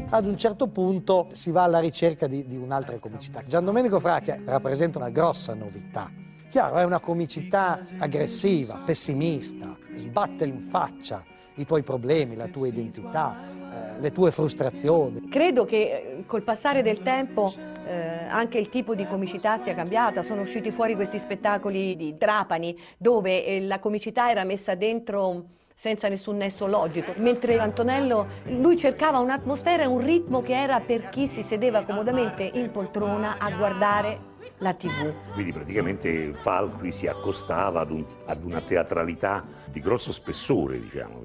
Ad 0.08 0.26
un 0.26 0.36
certo 0.36 0.66
punto 0.66 1.28
si 1.34 1.52
va 1.52 1.62
alla 1.62 1.78
ricerca 1.78 2.26
di, 2.26 2.48
di 2.48 2.56
un'altra 2.56 2.98
comicità. 2.98 3.44
Gian 3.46 3.64
Domenico 3.64 4.00
Fracchia 4.00 4.42
rappresenta 4.44 4.98
una 4.98 5.10
grossa 5.10 5.54
novità. 5.54 6.10
Chiaro, 6.50 6.78
è 6.78 6.84
una 6.84 6.98
comicità 6.98 7.78
aggressiva, 7.98 8.82
pessimista, 8.84 9.76
sbatte 9.94 10.46
in 10.46 10.62
faccia 10.68 11.22
i 11.54 11.64
tuoi 11.64 11.84
problemi, 11.84 12.34
la 12.34 12.48
tua 12.48 12.66
identità, 12.66 13.36
eh, 13.40 14.00
le 14.00 14.10
tue 14.10 14.32
frustrazioni. 14.32 15.28
Credo 15.28 15.64
che 15.64 15.76
eh, 15.76 16.24
col 16.26 16.42
passare 16.42 16.82
del 16.82 17.02
tempo 17.02 17.54
eh, 17.86 18.26
anche 18.28 18.58
il 18.58 18.68
tipo 18.68 18.94
di 18.94 19.06
comicità 19.06 19.58
sia 19.58 19.74
cambiata, 19.74 20.22
sono 20.22 20.42
usciti 20.42 20.70
fuori 20.70 20.94
questi 20.94 21.18
spettacoli 21.18 21.96
di 21.96 22.16
Trapani 22.16 22.76
dove 22.96 23.44
eh, 23.44 23.60
la 23.60 23.78
comicità 23.78 24.30
era 24.30 24.44
messa 24.44 24.74
dentro 24.74 25.44
senza 25.78 26.08
nessun 26.08 26.38
nesso 26.38 26.66
logico, 26.66 27.12
mentre 27.16 27.58
Antonello 27.58 28.26
lui 28.44 28.78
cercava 28.78 29.18
un'atmosfera 29.18 29.82
e 29.82 29.86
un 29.86 30.02
ritmo 30.02 30.40
che 30.40 30.58
era 30.58 30.80
per 30.80 31.10
chi 31.10 31.26
si 31.26 31.42
sedeva 31.42 31.82
comodamente 31.82 32.50
in 32.54 32.70
poltrona 32.70 33.36
a 33.38 33.50
guardare 33.50 34.34
la 34.58 34.72
tv. 34.72 35.12
Quindi 35.34 35.52
praticamente 35.52 36.32
Falqui 36.32 36.90
si 36.92 37.06
accostava 37.06 37.80
ad, 37.80 37.90
un, 37.90 38.04
ad 38.24 38.42
una 38.42 38.62
teatralità 38.62 39.44
di 39.66 39.80
grosso 39.80 40.12
spessore, 40.12 40.80
diciamo. 40.80 41.22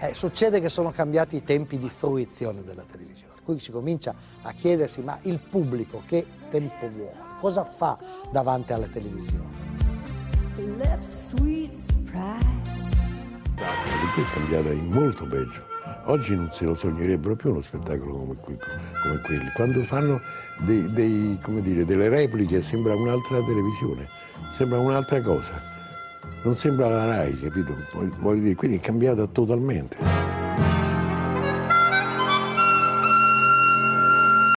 Eh, 0.00 0.14
succede 0.14 0.60
che 0.60 0.68
sono 0.68 0.90
cambiati 0.90 1.36
i 1.36 1.44
tempi 1.44 1.78
di 1.78 1.88
fruizione 1.88 2.64
della 2.64 2.82
televisione, 2.82 3.31
qui 3.44 3.58
si 3.60 3.70
comincia 3.70 4.14
a 4.42 4.52
chiedersi 4.52 5.00
ma 5.00 5.18
il 5.22 5.38
pubblico 5.38 6.02
che 6.06 6.26
tempo 6.48 6.88
vuole, 6.88 7.16
cosa 7.40 7.64
fa 7.64 7.98
davanti 8.30 8.72
alla 8.72 8.86
televisione? 8.86 9.70
Perché 13.54 14.20
è 14.20 14.34
cambiata 14.34 14.72
in 14.72 14.90
molto 14.90 15.26
peggio. 15.26 15.70
Oggi 16.06 16.34
non 16.34 16.50
se 16.50 16.64
lo 16.64 16.74
sognerebbero 16.74 17.36
più 17.36 17.50
uno 17.50 17.60
spettacolo 17.60 18.16
come, 18.16 18.34
que- 18.40 18.58
come 19.02 19.20
quelli. 19.24 19.50
Quando 19.54 19.84
fanno 19.84 20.20
dei, 20.64 20.90
dei, 20.92 21.38
dire, 21.60 21.84
delle 21.84 22.08
repliche 22.08 22.62
sembra 22.62 22.94
un'altra 22.94 23.38
televisione, 23.40 24.08
sembra 24.54 24.78
un'altra 24.78 25.20
cosa. 25.22 25.70
Non 26.42 26.56
sembra 26.56 26.88
la 26.88 27.06
RAI, 27.06 27.38
capito? 27.38 27.74
Voglio 28.18 28.42
dire, 28.42 28.54
quindi 28.54 28.78
è 28.78 28.80
cambiata 28.80 29.26
totalmente. 29.26 29.96